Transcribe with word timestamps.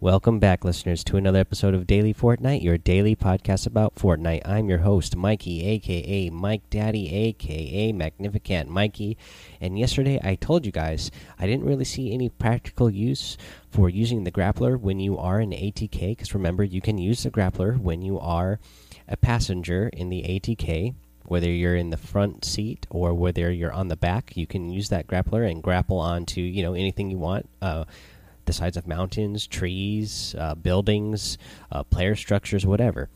Welcome 0.00 0.38
back, 0.38 0.64
listeners, 0.64 1.02
to 1.04 1.16
another 1.16 1.40
episode 1.40 1.74
of 1.74 1.84
Daily 1.84 2.14
Fortnite, 2.14 2.62
your 2.62 2.78
daily 2.78 3.16
podcast 3.16 3.66
about 3.66 3.96
Fortnite. 3.96 4.46
I'm 4.46 4.68
your 4.68 4.78
host, 4.78 5.16
Mikey, 5.16 5.66
aka 5.66 6.30
Mike 6.30 6.62
Daddy, 6.70 7.12
aka 7.12 7.90
Magnificent 7.90 8.70
Mikey. 8.70 9.18
And 9.60 9.76
yesterday 9.76 10.20
I 10.22 10.36
told 10.36 10.64
you 10.64 10.70
guys 10.70 11.10
I 11.36 11.48
didn't 11.48 11.66
really 11.66 11.84
see 11.84 12.14
any 12.14 12.28
practical 12.28 12.88
use 12.88 13.36
for 13.70 13.88
using 13.88 14.22
the 14.22 14.30
grappler 14.30 14.78
when 14.78 15.00
you 15.00 15.18
are 15.18 15.40
in 15.40 15.50
ATK, 15.50 16.10
because 16.10 16.32
remember, 16.32 16.62
you 16.62 16.80
can 16.80 16.98
use 16.98 17.24
the 17.24 17.30
grappler 17.32 17.76
when 17.76 18.00
you 18.00 18.20
are 18.20 18.60
a 19.08 19.16
passenger 19.16 19.88
in 19.92 20.10
the 20.10 20.22
ATK. 20.22 20.94
Whether 21.24 21.50
you're 21.50 21.76
in 21.76 21.90
the 21.90 21.96
front 21.96 22.44
seat 22.44 22.86
or 22.88 23.14
whether 23.14 23.50
you're 23.50 23.72
on 23.72 23.88
the 23.88 23.96
back, 23.96 24.36
you 24.36 24.46
can 24.46 24.70
use 24.70 24.90
that 24.90 25.08
grappler 25.08 25.50
and 25.50 25.60
grapple 25.60 25.98
onto 25.98 26.40
you 26.40 26.62
know 26.62 26.74
anything 26.74 27.10
you 27.10 27.18
want. 27.18 27.48
Uh, 27.60 27.84
the 28.48 28.52
sides 28.52 28.76
of 28.76 28.88
mountains, 28.88 29.46
trees, 29.46 30.34
uh, 30.36 30.56
buildings, 30.56 31.38
uh, 31.70 31.84
player 31.84 32.16
structures, 32.16 32.66
whatever. 32.66 33.08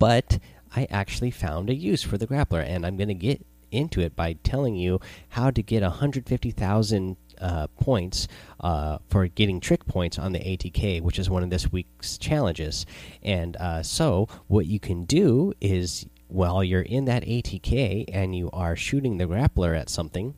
But 0.00 0.40
I 0.74 0.88
actually 0.90 1.30
found 1.30 1.70
a 1.70 1.74
use 1.74 2.02
for 2.02 2.18
the 2.18 2.26
grappler, 2.26 2.66
and 2.66 2.84
I'm 2.84 2.96
going 2.96 3.08
to 3.08 3.14
get 3.14 3.46
into 3.70 4.00
it 4.00 4.16
by 4.16 4.34
telling 4.42 4.74
you 4.74 5.00
how 5.30 5.50
to 5.50 5.62
get 5.62 5.82
150,000 5.82 7.16
uh, 7.40 7.66
points 7.80 8.28
uh, 8.60 8.98
for 9.08 9.26
getting 9.28 9.60
trick 9.60 9.84
points 9.86 10.18
on 10.18 10.32
the 10.32 10.38
ATK, 10.38 11.02
which 11.02 11.18
is 11.18 11.28
one 11.28 11.42
of 11.42 11.50
this 11.50 11.70
week's 11.70 12.16
challenges. 12.16 12.86
And 13.22 13.56
uh, 13.56 13.82
so, 13.82 14.28
what 14.46 14.66
you 14.66 14.80
can 14.80 15.04
do 15.04 15.52
is 15.60 16.06
while 16.28 16.64
you're 16.64 16.82
in 16.82 17.04
that 17.04 17.24
ATK 17.24 18.06
and 18.12 18.34
you 18.34 18.50
are 18.52 18.76
shooting 18.76 19.18
the 19.18 19.26
grappler 19.26 19.78
at 19.78 19.88
something, 19.88 20.34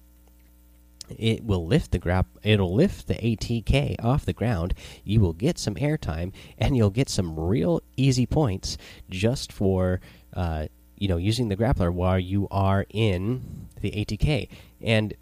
it 1.11 1.45
will 1.45 1.67
lift 1.67 1.93
the 1.93 1.99
grab 1.99 2.27
it'll 2.43 2.75
lift 2.75 3.07
the 3.07 3.15
ATK 3.15 4.03
off 4.05 4.25
the 4.25 4.33
ground. 4.33 4.75
You 5.05 5.21
will 5.21 5.33
get 5.33 5.59
some 5.59 5.75
airtime 5.77 6.33
and 6.59 6.77
you'll 6.77 6.91
get 6.91 7.09
some 7.09 7.39
real 7.39 7.83
easy 7.97 8.27
points 8.27 8.77
just 9.09 9.53
for 9.53 10.01
uh, 10.35 10.67
you 10.97 11.09
know 11.09 11.17
using 11.17 11.49
the 11.49 11.57
grappler 11.57 11.93
while 11.93 12.19
you 12.19 12.49
are 12.51 12.87
in 12.91 13.69
the 13.81 13.91
ATK 13.91 14.49
and 14.81 15.15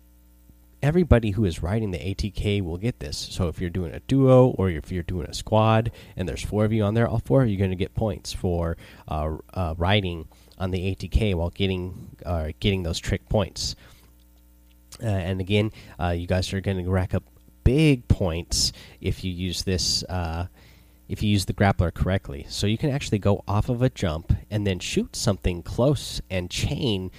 everybody 0.82 1.30
who 1.30 1.46
is 1.46 1.62
riding 1.62 1.92
the 1.92 1.98
ATK 1.98 2.62
will 2.62 2.76
get 2.76 3.00
this. 3.00 3.16
So 3.16 3.48
if 3.48 3.58
you're 3.58 3.70
doing 3.70 3.94
a 3.94 4.00
duo 4.00 4.48
or 4.48 4.68
if 4.68 4.92
you're 4.92 5.02
doing 5.02 5.26
a 5.26 5.32
squad 5.32 5.90
and 6.14 6.28
there's 6.28 6.44
four 6.44 6.66
of 6.66 6.72
you 6.74 6.84
on 6.84 6.92
there 6.92 7.08
all 7.08 7.20
four 7.20 7.42
of 7.42 7.48
you 7.48 7.56
are 7.56 7.58
going 7.58 7.70
to 7.70 7.76
get 7.76 7.94
points 7.94 8.32
for 8.32 8.76
uh, 9.08 9.36
uh, 9.54 9.74
riding 9.78 10.28
on 10.58 10.70
the 10.70 10.94
ATK 10.94 11.34
while 11.34 11.50
getting 11.50 12.16
uh, 12.24 12.50
getting 12.60 12.82
those 12.82 12.98
trick 12.98 13.28
points 13.28 13.74
uh, 15.02 15.06
and 15.06 15.40
again, 15.40 15.72
uh, 16.00 16.10
you 16.10 16.26
guys 16.26 16.52
are 16.52 16.60
going 16.60 16.82
to 16.82 16.90
rack 16.90 17.14
up 17.14 17.24
big 17.64 18.06
points 18.08 18.72
if 19.00 19.24
you 19.24 19.32
use 19.32 19.62
this. 19.62 20.02
Uh, 20.04 20.46
if 21.06 21.22
you 21.22 21.28
use 21.28 21.44
the 21.44 21.52
grappler 21.52 21.92
correctly, 21.92 22.46
so 22.48 22.66
you 22.66 22.78
can 22.78 22.88
actually 22.88 23.18
go 23.18 23.44
off 23.46 23.68
of 23.68 23.82
a 23.82 23.90
jump 23.90 24.32
and 24.50 24.66
then 24.66 24.78
shoot 24.78 25.14
something 25.14 25.62
close 25.62 26.22
and 26.30 26.50
chain 26.50 27.10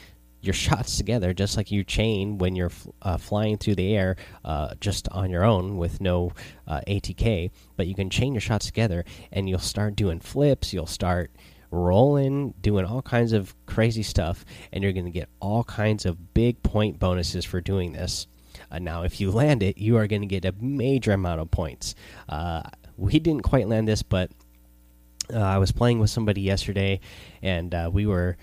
your 0.41 0.53
shots 0.65 0.97
together, 0.97 1.33
just 1.33 1.57
like 1.57 1.71
you 1.71 1.83
chain 1.83 2.37
when 2.37 2.55
you're 2.55 2.71
uh, 3.01 3.17
flying 3.17 3.57
through 3.57 3.75
the 3.75 3.95
air, 3.95 4.15
uh, 4.43 4.73
just 4.79 5.07
on 5.09 5.29
your 5.29 5.43
own 5.43 5.77
with 5.77 6.01
no 6.01 6.31
uh, 6.67 6.81
ATK. 6.87 7.51
But 7.75 7.87
you 7.87 7.95
can 7.95 8.09
chain 8.09 8.33
your 8.33 8.41
shots 8.41 8.65
together, 8.65 9.05
and 9.31 9.47
you'll 9.49 9.59
start 9.59 9.95
doing 9.95 10.19
flips. 10.19 10.73
You'll 10.73 10.87
start 10.87 11.31
rolling, 11.71 12.53
doing 12.61 12.85
all 12.85 13.01
kinds 13.01 13.33
of 13.33 13.55
crazy 13.65 14.03
stuff, 14.03 14.45
and 14.71 14.83
you're 14.83 14.93
going 14.93 15.05
to 15.05 15.11
get 15.11 15.29
all 15.39 15.63
kinds 15.63 16.05
of 16.05 16.33
big 16.33 16.61
point 16.63 16.99
bonuses 16.99 17.45
for 17.45 17.61
doing 17.61 17.93
this. 17.93 18.27
Uh, 18.71 18.79
now, 18.79 19.03
if 19.03 19.19
you 19.19 19.31
land 19.31 19.61
it, 19.63 19.77
you 19.77 19.97
are 19.97 20.07
going 20.07 20.21
to 20.21 20.27
get 20.27 20.45
a 20.45 20.53
major 20.59 21.11
amount 21.11 21.41
of 21.41 21.51
points. 21.51 21.95
Uh, 22.29 22.63
we 22.97 23.19
didn't 23.19 23.43
quite 23.43 23.67
land 23.67 23.87
this, 23.87 24.03
but 24.03 24.31
uh, 25.33 25.39
I 25.39 25.57
was 25.57 25.71
playing 25.71 25.99
with 25.99 26.09
somebody 26.09 26.41
yesterday, 26.41 26.99
and 27.41 27.73
uh, 27.73 27.89
we 27.91 28.05
were. 28.05 28.37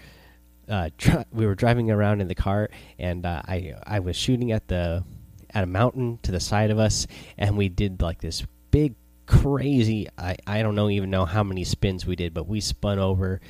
Uh, 0.68 0.88
we 1.32 1.44
were 1.44 1.56
driving 1.56 1.90
around 1.90 2.20
in 2.20 2.28
the 2.28 2.36
car, 2.36 2.70
and 2.96 3.26
uh, 3.26 3.42
I 3.44 3.74
I 3.84 3.98
was 3.98 4.16
shooting 4.16 4.52
at 4.52 4.68
the 4.68 5.04
at 5.50 5.64
a 5.64 5.66
mountain 5.66 6.18
to 6.22 6.30
the 6.30 6.40
side 6.40 6.70
of 6.70 6.78
us, 6.78 7.06
and 7.36 7.56
we 7.56 7.68
did 7.68 8.00
like 8.00 8.20
this 8.20 8.46
big 8.70 8.94
crazy. 9.40 10.08
I 10.18 10.36
I 10.46 10.62
don't 10.62 10.74
know 10.74 10.90
even 10.90 11.10
know 11.10 11.24
how 11.24 11.42
many 11.42 11.64
spins 11.64 12.06
we 12.06 12.16
did, 12.16 12.34
but 12.34 12.46
we 12.46 12.60
spun 12.60 12.98
over, 12.98 13.40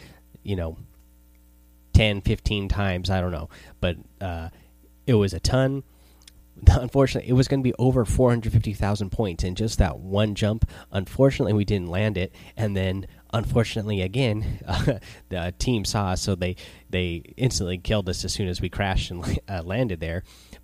you 0.42 0.56
know, 0.56 0.78
10, 1.94 2.22
15 2.22 2.68
times. 2.68 3.10
I 3.10 3.20
don't 3.20 3.32
know, 3.32 3.48
but 3.80 3.96
uh, 4.20 4.48
it 5.06 5.14
was 5.14 5.34
a 5.34 5.40
ton. 5.40 5.82
Unfortunately, 6.66 7.28
it 7.28 7.32
was 7.32 7.48
going 7.48 7.60
to 7.60 7.64
be 7.64 7.74
over 7.78 8.04
450,000 8.04 9.10
points 9.10 9.42
in 9.42 9.54
just 9.54 9.78
that 9.78 9.98
one 9.98 10.34
jump. 10.34 10.68
Unfortunately, 10.92 11.52
we 11.52 11.64
didn't 11.64 11.88
land 11.88 12.16
it, 12.16 12.34
and 12.56 12.76
then 12.76 13.06
unfortunately 13.32 14.02
again 14.02 14.60
uh, 14.66 14.98
the 15.30 15.54
team 15.58 15.84
saw 15.84 16.08
us 16.08 16.20
so 16.20 16.34
they 16.34 16.54
they 16.90 17.22
instantly 17.36 17.78
killed 17.78 18.08
us 18.08 18.24
as 18.24 18.32
soon 18.32 18.46
as 18.46 18.60
we 18.60 18.68
crashed 18.68 19.10
and 19.10 19.38
uh, 19.48 19.62
landed 19.64 20.00
there 20.00 20.22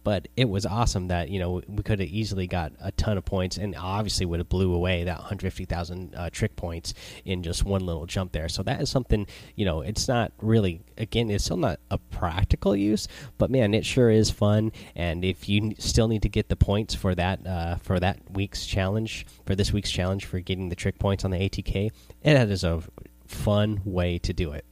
but 0.09 0.27
it 0.39 0.49
was 0.49 0.65
awesome 0.65 1.09
that 1.09 1.29
you 1.29 1.39
know 1.39 1.61
we 1.69 1.83
could 1.83 2.01
have 2.01 2.09
easily 2.09 2.47
got 2.47 2.73
a 2.81 2.91
ton 2.93 3.19
of 3.19 3.27
points 3.27 3.59
and 3.59 3.77
obviously 3.77 4.25
would 4.25 4.41
have 4.41 4.49
blew 4.49 4.73
away 4.73 5.05
that 5.05 5.19
150,000 5.19 6.15
uh, 6.15 6.31
trick 6.31 6.57
points 6.57 6.95
in 7.27 7.43
just 7.43 7.63
one 7.63 7.85
little 7.85 8.07
jump 8.07 8.33
there 8.33 8.49
so 8.49 8.63
that 8.63 8.81
is 8.81 8.89
something 8.89 9.27
you 9.55 9.67
know 9.67 9.83
it's 9.83 10.09
not 10.09 10.33
really 10.41 10.81
again 10.97 11.31
it's 11.31 11.45
still 11.45 11.59
not 11.59 11.79
a 11.91 11.99
practical 11.99 12.75
use 12.75 13.07
but 13.37 13.51
man 13.51 13.75
it 13.75 13.85
sure 13.85 14.09
is 14.09 14.31
fun 14.31 14.73
and 14.97 15.27
if 15.27 15.47
you 15.47 15.75
still 15.79 16.09
need 16.09 16.23
to 16.23 16.31
get 16.31 16.49
the 16.49 16.57
points 16.57 16.95
for 16.95 17.15
that 17.15 17.47
uh, 17.47 17.77
for 17.77 18.01
that 18.01 18.19
week's 18.31 18.65
challenge 18.65 19.27
for 19.45 19.55
this 19.55 19.75
week's 19.75 19.91
challenge 19.91 20.25
for 20.25 20.41
getting 20.41 20.71
the 20.71 20.77
trick 20.77 20.99
points 20.99 21.23
on 21.23 21.31
the 21.31 21.39
ATK 21.39 21.91
it 22.23 22.51
is 22.51 22.65
a 22.65 22.83
fun 23.27 23.83
way 23.85 24.19
to 24.19 24.33
do 24.33 24.53
it. 24.53 24.65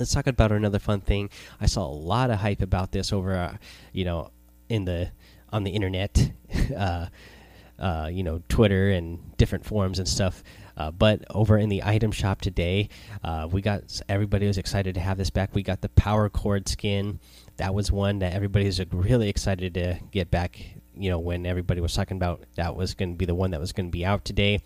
Let's 0.00 0.14
talk 0.14 0.26
about 0.26 0.50
another 0.50 0.78
fun 0.78 1.02
thing. 1.02 1.28
I 1.60 1.66
saw 1.66 1.84
a 1.84 1.92
lot 1.92 2.30
of 2.30 2.38
hype 2.38 2.62
about 2.62 2.90
this 2.90 3.12
over, 3.12 3.36
uh, 3.36 3.58
you 3.92 4.06
know, 4.06 4.30
in 4.70 4.86
the 4.86 5.10
on 5.52 5.62
the 5.62 5.72
internet, 5.72 6.32
uh, 6.76 7.06
uh, 7.78 8.08
you 8.10 8.22
know, 8.22 8.40
Twitter 8.48 8.92
and 8.92 9.36
different 9.36 9.66
forums 9.66 9.98
and 9.98 10.08
stuff. 10.08 10.42
Uh, 10.74 10.90
but 10.90 11.22
over 11.28 11.58
in 11.58 11.68
the 11.68 11.82
item 11.84 12.12
shop 12.12 12.40
today, 12.40 12.88
uh, 13.22 13.46
we 13.52 13.60
got 13.60 14.00
everybody 14.08 14.46
was 14.46 14.56
excited 14.56 14.94
to 14.94 15.00
have 15.00 15.18
this 15.18 15.28
back. 15.28 15.54
We 15.54 15.62
got 15.62 15.82
the 15.82 15.90
power 15.90 16.30
chord 16.30 16.66
skin. 16.66 17.20
That 17.58 17.74
was 17.74 17.92
one 17.92 18.20
that 18.20 18.32
everybody 18.32 18.64
was 18.64 18.80
really 18.92 19.28
excited 19.28 19.74
to 19.74 19.98
get 20.12 20.30
back. 20.30 20.58
You 20.96 21.10
know, 21.10 21.18
when 21.18 21.44
everybody 21.44 21.82
was 21.82 21.92
talking 21.92 22.16
about 22.16 22.42
that 22.56 22.74
was 22.74 22.94
going 22.94 23.12
to 23.12 23.18
be 23.18 23.26
the 23.26 23.34
one 23.34 23.50
that 23.50 23.60
was 23.60 23.72
going 23.72 23.88
to 23.88 23.92
be 23.92 24.06
out 24.06 24.24
today 24.24 24.60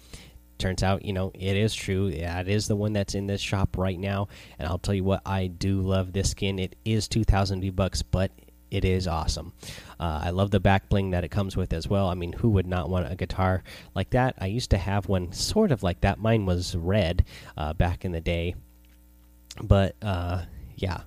turns 0.59 0.83
out 0.83 1.05
you 1.05 1.13
know 1.13 1.31
it 1.35 1.57
is 1.57 1.75
true. 1.75 2.11
That 2.11 2.49
is 2.49 2.67
the 2.69 2.77
one 2.77 2.93
that's 2.93 3.15
in 3.15 3.27
this 3.27 3.41
shop 3.41 3.77
right 3.77 3.99
now. 3.99 4.29
And 4.59 4.69
i'll 4.69 4.79
tell 4.79 4.95
you 4.95 5.05
what 5.05 5.23
i 5.27 5.47
do 5.47 5.81
love 5.81 6.13
this 6.13 6.31
skin. 6.31 6.59
It 6.59 6.77
is 6.85 7.09
2000 7.09 7.61
v 7.61 7.71
bucks 7.71 8.03
but 8.03 8.31
it 8.71 8.85
is 8.85 9.07
awesome. 9.07 9.53
Uh, 10.01 10.21
i 10.25 10.31
love 10.31 10.51
the 10.51 10.61
back 10.61 10.89
bling 10.89 11.11
that 11.11 11.25
it 11.25 11.31
comes 11.31 11.57
with 11.57 11.73
as 11.73 11.89
well. 11.89 12.09
I 12.09 12.15
mean 12.15 12.33
who 12.33 12.51
would 12.51 12.67
not 12.67 12.89
want 12.89 13.11
a 13.11 13.17
guitar 13.17 13.63
like 13.95 14.11
that? 14.11 14.35
I 14.39 14.47
used 14.47 14.71
to 14.71 14.79
have 14.79 15.09
one 15.09 15.33
sort 15.33 15.73
of 15.73 15.83
like 15.83 16.01
that. 16.03 16.19
Mine 16.19 16.47
was 16.47 16.77
red 16.77 17.25
uh, 17.57 17.73
back 17.73 18.05
in 18.05 18.13
the 18.13 18.21
day. 18.21 18.55
But 19.63 19.95
uh, 20.03 20.45
yeah 20.77 21.03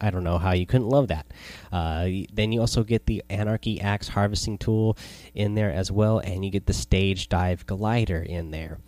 I 0.00 0.10
don't 0.10 0.24
know 0.24 0.38
how 0.38 0.52
you 0.52 0.66
couldn't 0.66 0.88
love 0.88 1.08
that. 1.08 1.26
Uh, 1.72 2.08
then 2.32 2.52
you 2.52 2.60
also 2.60 2.84
get 2.84 3.06
the 3.06 3.22
Anarchy 3.28 3.80
Axe 3.80 4.08
harvesting 4.08 4.58
tool 4.58 4.96
in 5.34 5.54
there 5.54 5.72
as 5.72 5.90
well, 5.90 6.18
and 6.20 6.44
you 6.44 6.50
get 6.50 6.66
the 6.66 6.72
Stage 6.72 7.28
Dive 7.28 7.66
glider 7.66 8.22
in 8.22 8.50
there. 8.50 8.78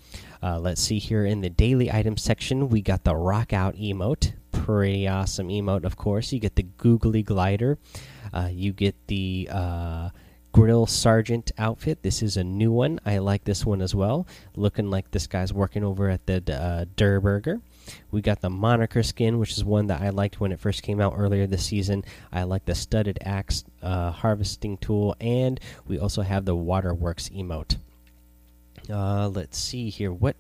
Uh, 0.43 0.59
let's 0.59 0.81
see 0.81 0.99
here 0.99 1.25
in 1.25 1.41
the 1.41 1.51
daily 1.51 1.93
items 1.93 2.23
section, 2.23 2.69
we 2.69 2.81
got 2.81 3.05
the 3.05 3.15
Rock 3.15 3.53
Out 3.53 3.77
emote. 3.77 4.33
Pretty 4.53 5.07
awesome 5.07 5.49
emote, 5.49 5.85
of 5.85 5.97
course. 5.97 6.33
You 6.33 6.41
get 6.41 6.57
the 6.57 6.63
Googly 6.63 7.23
glider. 7.23 7.79
Uh, 8.33 8.49
you 8.51 8.73
get 8.73 8.95
the 9.09 9.49
uh, 9.51 10.11
Grill 10.53 10.87
Sergeant 10.87 11.53
outfit. 11.59 12.03
This 12.03 12.23
is 12.23 12.37
a 12.37 12.45
new 12.45 12.73
one. 12.73 13.01
I 13.07 13.19
like 13.19 13.45
this 13.45 13.65
one 13.65 13.81
as 13.81 13.95
well. 13.95 14.27
Looking 14.57 14.91
like 14.91 15.11
this 15.11 15.27
guy's 15.27 15.53
working 15.53 15.85
over 15.85 16.09
at 16.09 16.27
the 16.27 16.43
uh, 16.53 16.85
Durr 16.97 17.21
Burger. 17.21 17.61
We 18.11 18.21
got 18.21 18.41
the 18.41 18.51
moniker 18.51 19.03
skin, 19.03 19.39
which 19.39 19.53
is 19.53 19.65
one 19.65 19.87
that 19.89 20.01
I 20.01 20.11
liked 20.11 20.41
when 20.41 20.53
it 20.53 20.61
first 20.61 20.83
came 20.83 21.01
out 21.01 21.15
earlier 21.17 21.47
this 21.47 21.67
season. 21.67 22.05
I 22.33 22.45
like 22.45 22.65
the 22.65 22.75
studded 22.75 23.19
axe 23.25 23.65
uh, 23.83 24.11
harvesting 24.11 24.79
tool, 24.79 25.17
and 25.21 25.61
we 25.87 25.99
also 25.99 26.23
have 26.23 26.45
the 26.45 26.55
waterworks 26.55 27.29
emote. 27.31 27.77
Uh, 28.89 29.29
let's 29.29 29.59
see 29.59 29.89
here. 29.89 30.13
What 30.13 30.37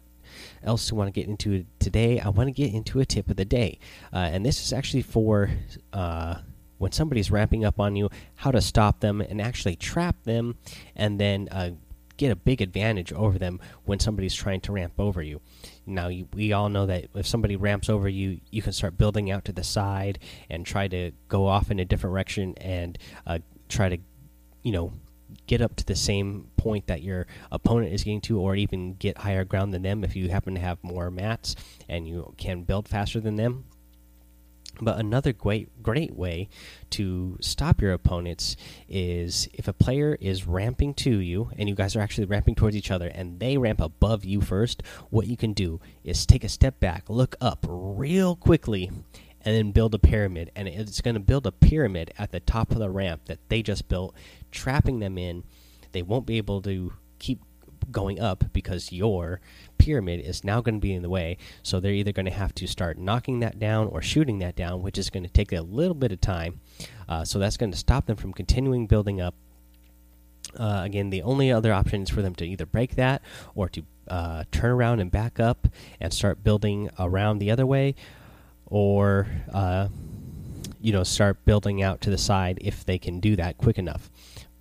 else 0.63 0.89
do 0.89 0.97
I 0.97 0.99
want 0.99 1.15
to 1.15 1.21
get 1.21 1.29
into 1.29 1.65
today? 1.79 2.21
I 2.21 2.29
want 2.29 2.49
to 2.49 2.53
get 2.53 2.73
into 2.73 3.01
a 3.01 3.07
tip 3.07 3.31
of 3.31 3.37
the 3.37 3.45
day, 3.45 3.79
uh, 4.13 4.19
and 4.19 4.45
this 4.45 4.63
is 4.63 4.73
actually 4.73 5.03
for 5.03 5.51
uh, 5.93 6.37
when 6.81 6.93
somebody's 6.93 7.31
ramping 7.31 7.63
up 7.63 7.79
on 7.79 7.95
you, 7.95 8.09
how 8.37 8.51
to 8.51 8.61
stop 8.61 9.01
them 9.01 9.21
and 9.21 9.39
actually 9.39 9.77
trap 9.77 10.17
them, 10.25 10.57
and 10.97 11.21
then 11.21 11.47
uh, 11.53 11.71
get 12.17 12.33
a 12.33 12.37
big 12.37 12.63
advantage 12.63 13.13
over 13.13 13.39
them 13.39 13.61
when 13.85 14.01
somebody's 14.01 14.35
trying 14.35 14.63
to 14.63 14.73
ramp 14.73 14.95
over 14.99 15.23
you. 15.23 15.43
Now, 15.85 16.09
you, 16.09 16.27
we 16.33 16.55
all 16.55 16.71
know 16.71 16.87
that 16.87 17.09
if 17.15 17.27
somebody 17.27 17.55
ramps 17.57 17.91
over 17.91 18.09
you, 18.09 18.41
you 18.51 18.63
can 18.63 18.73
start 18.73 18.97
building 18.97 19.31
out 19.31 19.45
to 19.45 19.53
the 19.53 19.63
side 19.63 20.21
and 20.49 20.65
try 20.65 20.89
to 20.89 21.11
go 21.29 21.47
off 21.47 21.71
in 21.71 21.79
a 21.79 21.85
different 21.85 22.15
direction 22.15 22.55
and 22.59 22.97
uh, 23.27 23.41
try 23.69 23.91
to, 23.91 23.99
you 24.63 24.73
know, 24.73 24.91
get 25.47 25.61
up 25.61 25.77
to 25.77 25.85
the 25.85 25.95
same 25.95 26.49
point 26.57 26.87
that 26.87 27.03
your 27.03 27.27
opponent 27.53 27.93
is 27.93 28.05
getting 28.05 28.23
to, 28.23 28.41
or 28.41 28.57
even 28.57 28.95
get 28.95 29.19
higher 29.19 29.45
ground 29.45 29.75
than 29.75 29.83
them 29.83 30.03
if 30.03 30.17
you 30.17 30.31
happen 30.31 30.55
to 30.55 30.61
have 30.61 30.79
more 30.83 31.11
mats 31.11 31.57
and 31.91 32.09
you 32.09 32.35
can 32.39 32.63
build 32.63 32.89
faster 32.89 33.21
than 33.21 33.37
them. 33.37 33.65
But 34.81 34.99
another 34.99 35.33
great 35.33 35.83
great 35.83 36.15
way 36.15 36.49
to 36.91 37.37
stop 37.41 37.81
your 37.81 37.93
opponents 37.93 38.57
is 38.89 39.49
if 39.53 39.69
a 39.69 39.73
player 39.73 40.17
is 40.21 40.47
ramping 40.47 40.95
to 40.95 41.19
you 41.19 41.51
and 41.57 41.69
you 41.69 41.75
guys 41.75 41.97
are 41.97 42.01
actually 42.01 42.27
ramping 42.27 42.55
towards 42.55 42.77
each 42.77 42.91
other 42.91 43.09
and 43.09 43.41
they 43.41 43.59
ramp 43.59 43.81
above 43.81 44.25
you 44.25 44.41
first, 44.41 44.83
what 45.11 45.27
you 45.27 45.37
can 45.37 45.53
do 45.53 45.81
is 46.05 46.27
take 46.27 46.45
a 46.45 46.49
step 46.49 46.81
back, 46.81 47.09
look 47.09 47.37
up 47.41 47.67
real 47.69 48.37
quickly 48.37 48.91
and 49.43 49.57
then 49.57 49.73
build 49.73 49.95
a 49.95 49.99
pyramid 49.99 50.51
and 50.55 50.69
it's 50.69 51.01
going 51.01 51.15
to 51.15 51.21
build 51.21 51.47
a 51.47 51.53
pyramid 51.53 52.13
at 52.19 52.31
the 52.31 52.41
top 52.41 52.71
of 52.73 52.79
the 52.79 52.91
ramp 52.91 53.23
that 53.27 53.39
they 53.49 53.63
just 53.63 53.89
built, 53.89 54.15
trapping 54.51 55.01
them 55.01 55.19
in. 55.19 55.45
They 55.93 56.03
won't 56.03 56.27
be 56.27 56.37
able 56.37 56.63
to 56.63 56.93
keep 57.19 57.41
going 57.91 58.21
up 58.21 58.45
because 58.53 58.93
your 58.93 59.41
pyramid 59.79 60.21
is 60.21 60.45
now 60.45 60.61
going 60.61 60.77
to 60.77 60.81
be 60.81 60.93
in 60.93 61.03
the 61.03 61.11
way. 61.11 61.37
So 61.63 61.81
they're 61.81 61.93
either 61.93 62.13
going 62.13 62.27
to 62.27 62.33
have 62.33 62.55
to 62.57 62.67
start 62.67 62.99
knocking 62.99 63.41
that 63.41 63.59
down 63.59 63.89
or 63.89 64.03
shooting 64.03 64.39
that 64.39 64.57
down, 64.57 64.83
which 64.83 64.99
is 64.99 65.11
going 65.11 65.23
to 65.23 65.29
take 65.29 65.53
a 65.53 65.63
little 65.63 65.95
bit 65.95 66.13
of 66.13 66.21
time. 66.21 66.61
Uh, 67.09 67.25
so 67.25 67.39
that's 67.39 67.57
going 67.57 67.73
to 67.73 67.79
stop 67.79 68.07
them 68.07 68.17
from 68.17 68.33
continuing 68.33 68.87
building 68.87 69.21
up. 69.21 69.35
Uh, 70.57 70.83
again, 70.85 71.11
the 71.11 71.23
only 71.23 71.51
other 71.51 71.73
option 71.73 72.03
is 72.03 72.11
for 72.11 72.23
them 72.23 72.35
to 72.35 72.45
either 72.45 72.67
break 72.67 72.97
that 72.97 73.23
or 73.55 73.69
to 73.69 73.85
uh, 74.09 74.45
turn 74.51 74.71
around 74.71 75.01
and 75.01 75.11
back 75.11 75.39
up 75.39 75.69
and 76.01 76.13
start 76.13 76.43
building 76.43 76.91
around 76.99 77.39
the 77.39 77.51
other 77.51 77.65
way, 77.65 77.95
or 78.67 79.29
uh, 79.53 79.89
you 80.81 80.93
know 80.93 81.05
start 81.05 81.45
building 81.45 81.83
out 81.83 82.01
to 82.01 82.11
the 82.11 82.19
side 82.19 82.59
if 82.61 82.85
they 82.85 82.99
can 82.99 83.21
do 83.21 83.37
that 83.37 83.57
quick 83.59 83.79
enough. 83.79 84.11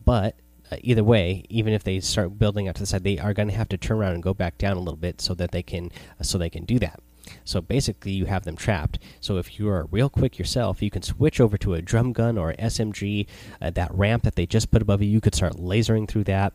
But 0.06 0.36
either 0.82 1.04
way, 1.04 1.46
even 1.50 1.74
if 1.74 1.84
they 1.84 2.00
start 2.00 2.38
building 2.38 2.68
out 2.68 2.76
to 2.76 2.84
the 2.84 2.88
side, 2.88 3.04
they 3.04 3.18
are 3.20 3.34
going 3.34 3.50
to 3.50 3.56
have 3.56 3.70
to 3.70 3.78
turn 3.78 3.98
around 3.98 4.14
and 4.14 4.24
go 4.24 4.34
back 4.34 4.58
down 4.58 4.78
a 4.78 4.82
little 4.82 4.98
bit 4.98 5.22
so 5.22 5.34
that 5.36 5.52
they 5.52 5.64
can 5.64 5.92
so 6.22 6.38
they 6.38 6.50
can 6.50 6.66
do 6.66 6.80
that. 6.80 7.00
So 7.44 7.62
basically, 7.62 8.12
you 8.12 8.26
have 8.26 8.44
them 8.44 8.56
trapped. 8.56 9.00
So 9.20 9.38
if 9.38 9.60
you 9.60 9.70
are 9.70 9.88
real 9.92 10.10
quick 10.10 10.40
yourself, 10.40 10.82
you 10.82 10.90
can 10.90 11.02
switch 11.02 11.40
over 11.40 11.58
to 11.60 11.76
a 11.76 11.82
drum 11.82 12.14
gun 12.14 12.38
or 12.38 12.54
SMG. 12.54 13.28
Uh, 13.62 13.70
that 13.72 13.94
ramp 13.94 14.24
that 14.24 14.36
they 14.36 14.46
just 14.46 14.72
put 14.72 14.82
above 14.82 15.02
you, 15.02 15.10
you 15.10 15.22
could 15.22 15.36
start 15.36 15.54
lasering 15.54 16.08
through 16.08 16.24
that, 16.26 16.54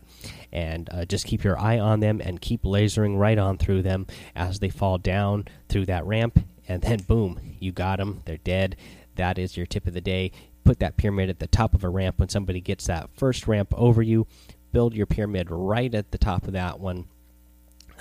and 0.51 0.89
uh, 0.91 1.05
just 1.05 1.25
keep 1.25 1.43
your 1.43 1.59
eye 1.59 1.79
on 1.79 1.99
them 1.99 2.21
and 2.21 2.41
keep 2.41 2.63
lasering 2.63 3.17
right 3.17 3.37
on 3.37 3.57
through 3.57 3.81
them 3.81 4.07
as 4.35 4.59
they 4.59 4.69
fall 4.69 4.97
down 4.97 5.45
through 5.69 5.85
that 5.85 6.05
ramp. 6.05 6.39
And 6.67 6.81
then 6.81 6.99
boom, 7.03 7.39
you 7.59 7.71
got 7.71 7.99
them. 7.99 8.21
They're 8.25 8.37
dead. 8.37 8.75
That 9.15 9.37
is 9.37 9.55
your 9.55 9.65
tip 9.65 9.87
of 9.87 9.93
the 9.93 10.01
day 10.01 10.31
put 10.65 10.79
that 10.79 10.97
pyramid 10.97 11.29
at 11.29 11.39
the 11.39 11.47
top 11.47 11.73
of 11.73 11.83
a 11.83 11.89
ramp 11.89 12.19
when 12.19 12.27
somebody 12.27 12.59
gets 12.59 12.87
that 12.87 13.09
first 13.15 13.47
ramp 13.47 13.73
over 13.77 14.01
you. 14.01 14.27
Build 14.73 14.93
your 14.93 15.05
pyramid 15.05 15.47
right 15.49 15.93
at 15.93 16.11
the 16.11 16.17
top 16.17 16.47
of 16.47 16.53
that 16.53 16.79
one, 16.79 17.05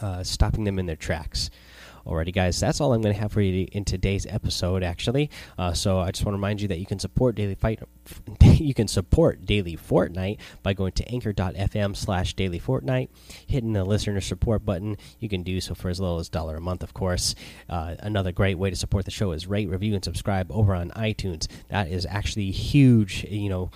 uh, 0.00 0.24
stopping 0.24 0.64
them 0.64 0.78
in 0.78 0.86
their 0.86 0.96
tracks. 0.96 1.50
Alrighty, 2.06 2.34
guys, 2.34 2.60
that's 2.60 2.82
all 2.82 2.92
I'm 2.92 3.00
going 3.00 3.14
to 3.14 3.20
have 3.20 3.32
for 3.32 3.40
you 3.40 3.66
in 3.72 3.86
today's 3.86 4.26
episode. 4.26 4.82
Actually, 4.82 5.30
uh, 5.56 5.72
so 5.72 6.00
I 6.00 6.10
just 6.10 6.22
want 6.22 6.34
to 6.34 6.36
remind 6.36 6.60
you 6.60 6.68
that 6.68 6.78
you 6.78 6.84
can 6.84 6.98
support 6.98 7.34
Daily 7.34 7.54
Fight. 7.54 7.80
you 8.42 8.74
can 8.74 8.88
support 8.88 9.46
Daily 9.46 9.74
Fortnite 9.74 10.38
by 10.62 10.74
going 10.74 10.92
to 10.92 11.08
Anchor.fm/slash 11.08 12.34
Daily 12.34 12.60
Fortnite, 12.60 13.08
hitting 13.46 13.72
the 13.72 13.84
listener 13.84 14.20
support 14.20 14.66
button. 14.66 14.98
You 15.18 15.30
can 15.30 15.42
do 15.42 15.62
so 15.62 15.74
for 15.74 15.88
as 15.88 15.98
little 15.98 16.18
as 16.18 16.28
dollar 16.28 16.56
a 16.56 16.60
month, 16.60 16.82
of 16.82 16.92
course. 16.92 17.34
Uh, 17.70 17.94
another 18.00 18.32
great 18.32 18.58
way 18.58 18.68
to 18.68 18.76
support 18.76 19.06
the 19.06 19.10
show 19.10 19.32
is 19.32 19.46
rate, 19.46 19.70
review, 19.70 19.94
and 19.94 20.04
subscribe 20.04 20.52
over 20.52 20.74
on 20.74 20.90
iTunes. 20.90 21.46
That 21.70 21.88
is 21.88 22.04
actually 22.04 22.50
huge. 22.50 23.24
You 23.24 23.48
know 23.48 23.70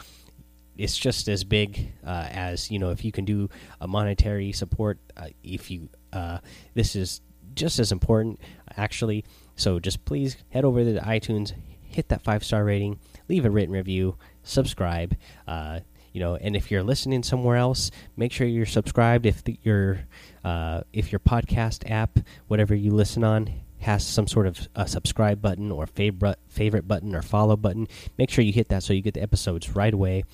it's 0.77 0.97
just 0.97 1.29
as 1.29 1.43
big 1.43 1.93
uh, 2.07 2.29
as 2.31 2.71
you 2.71 2.79
know 2.79 2.91
if 2.91 3.05
you 3.05 3.11
can 3.11 3.25
do 3.25 3.49
a 3.81 3.89
monetary 3.89 4.53
support 4.53 5.01
uh, 5.17 5.27
if 5.43 5.73
you 5.73 5.89
uh, 6.13 6.39
this 6.75 6.95
is 6.95 7.21
just 7.59 7.79
as 7.79 7.93
important, 7.93 8.41
actually. 8.77 9.25
So 9.57 9.79
just 9.79 10.05
please 10.05 10.37
head 10.51 10.65
over 10.65 10.85
to 10.85 11.01
iTunes, 11.01 11.53
hit 11.83 12.09
that 12.09 12.23
five 12.23 12.45
star 12.45 12.65
rating, 12.65 12.99
leave 13.29 13.45
a 13.45 13.51
written 13.51 13.75
review, 13.75 14.17
subscribe. 14.43 15.17
Uh, 15.47 15.81
you 16.13 16.21
know, 16.21 16.37
and 16.37 16.57
if 16.57 16.71
you're 16.71 16.83
listening 16.83 17.23
somewhere 17.23 17.57
else, 17.57 17.91
make 18.17 18.33
sure 18.33 18.47
you're 18.47 18.67
subscribed. 18.67 19.27
If 19.27 19.45
the, 19.45 19.59
your 19.63 20.01
uh, 20.45 20.83
if 20.93 21.13
your 21.13 21.19
podcast 21.19 21.91
app, 21.91 22.19
whatever 22.47 22.75
you 22.75 22.93
listen 22.93 23.25
on, 23.25 23.53
has 23.81 24.07
some 24.07 24.27
sort 24.27 24.47
of 24.47 24.69
a 24.75 24.89
subscribe 24.89 25.43
button 25.43 25.71
or 25.71 25.87
favorite 25.87 26.39
favorite 26.49 26.89
button 26.89 27.15
or 27.15 27.23
follow 27.23 27.57
button, 27.57 27.89
make 28.17 28.31
sure 28.31 28.43
you 28.45 28.53
hit 28.53 28.69
that 28.69 28.83
so 28.83 28.93
you 28.93 29.03
get 29.03 29.15
the 29.15 29.23
episodes 29.23 29.71
right 29.71 29.93
away. 29.93 30.25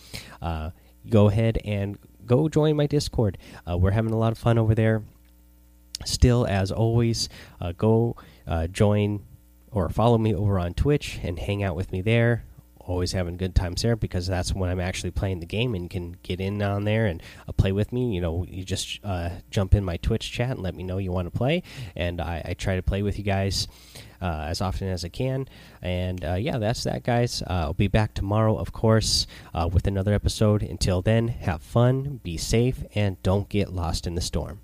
Uh, 0.40 0.70
go 1.08 1.28
ahead 1.28 1.58
and 1.64 1.98
go 2.26 2.48
join 2.48 2.76
my 2.76 2.86
Discord. 2.86 3.36
Uh, 3.68 3.76
we're 3.76 3.90
having 3.90 4.12
a 4.12 4.18
lot 4.18 4.32
of 4.32 4.38
fun 4.38 4.58
over 4.58 4.74
there 4.74 5.02
still 6.04 6.46
as 6.46 6.70
always 6.70 7.28
uh, 7.60 7.72
go 7.72 8.16
uh, 8.46 8.66
join 8.66 9.24
or 9.70 9.88
follow 9.88 10.18
me 10.18 10.34
over 10.34 10.58
on 10.58 10.74
twitch 10.74 11.18
and 11.22 11.38
hang 11.38 11.62
out 11.62 11.76
with 11.76 11.92
me 11.92 12.00
there. 12.00 12.44
Always 12.78 13.12
having 13.12 13.38
good 13.38 13.54
times 13.54 13.80
there 13.80 13.96
because 13.96 14.26
that's 14.26 14.52
when 14.52 14.68
i'm 14.68 14.78
actually 14.78 15.10
playing 15.10 15.40
the 15.40 15.46
game 15.46 15.74
and 15.74 15.88
can 15.88 16.18
get 16.22 16.38
in 16.38 16.60
on 16.60 16.84
there 16.84 17.06
and 17.06 17.22
uh, 17.48 17.52
play 17.52 17.72
with 17.72 17.92
me. 17.92 18.14
You 18.14 18.20
know 18.20 18.44
you 18.46 18.62
just 18.62 19.00
uh, 19.02 19.30
jump 19.50 19.74
in 19.74 19.84
my 19.84 19.96
twitch 19.96 20.30
chat 20.30 20.50
and 20.50 20.60
let 20.60 20.74
me 20.74 20.82
know 20.82 20.98
you 20.98 21.10
want 21.10 21.26
to 21.26 21.36
play. 21.36 21.62
And 21.96 22.20
I, 22.20 22.42
I, 22.44 22.54
try 22.54 22.76
to 22.76 22.82
play 22.82 23.00
with 23.00 23.16
you 23.16 23.24
guys 23.24 23.68
uh, 24.20 24.44
as 24.48 24.60
often 24.60 24.88
as 24.88 25.02
i 25.02 25.08
can. 25.08 25.48
And 25.80 26.22
uh, 26.22 26.34
yeah 26.34 26.58
that's 26.58 26.84
that 26.84 27.04
guys. 27.04 27.42
I'll 27.46 27.72
be 27.72 27.88
back 27.88 28.12
tomorrow 28.12 28.58
of 28.58 28.72
course 28.72 29.26
with 29.72 29.86
another 29.86 30.12
episode. 30.12 30.62
Until 30.62 31.00
then 31.00 31.28
have 31.28 31.62
fun 31.62 32.20
be 32.22 32.36
safe 32.36 32.84
and 32.94 33.20
don't 33.22 33.48
get 33.48 33.72
lost 33.72 34.06
in 34.06 34.14
the 34.14 34.20
storm 34.20 34.60